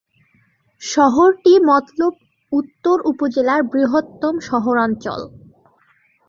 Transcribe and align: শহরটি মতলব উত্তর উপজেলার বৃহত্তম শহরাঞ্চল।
শহরটি 0.81 1.53
মতলব 1.67 2.13
উত্তর 2.51 2.97
উপজেলার 3.11 3.61
বৃহত্তম 3.71 4.35
শহরাঞ্চল। 4.49 5.21